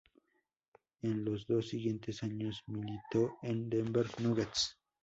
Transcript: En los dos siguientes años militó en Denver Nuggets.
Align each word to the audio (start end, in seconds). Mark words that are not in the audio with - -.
En 1.03 1.23
los 1.23 1.45
dos 1.45 1.67
siguientes 1.69 2.23
años 2.23 2.63
militó 2.65 3.37
en 3.43 3.69
Denver 3.69 4.07
Nuggets. 4.19 4.79